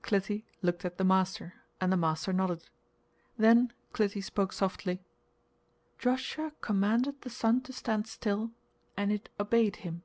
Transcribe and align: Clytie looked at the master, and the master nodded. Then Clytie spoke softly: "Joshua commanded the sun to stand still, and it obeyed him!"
Clytie 0.00 0.44
looked 0.62 0.86
at 0.86 0.96
the 0.96 1.04
master, 1.04 1.56
and 1.78 1.92
the 1.92 1.98
master 1.98 2.32
nodded. 2.32 2.70
Then 3.36 3.70
Clytie 3.92 4.22
spoke 4.24 4.54
softly: 4.54 5.02
"Joshua 5.98 6.52
commanded 6.62 7.20
the 7.20 7.28
sun 7.28 7.60
to 7.64 7.72
stand 7.74 8.06
still, 8.06 8.52
and 8.96 9.12
it 9.12 9.28
obeyed 9.38 9.76
him!" 9.76 10.02